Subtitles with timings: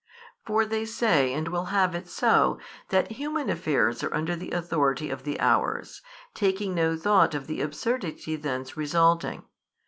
[0.47, 2.57] For they say and will have it so,
[2.89, 6.01] that human affairs are under the authority of the hours,
[6.33, 9.43] taking no thought of the absurdity thence resulting.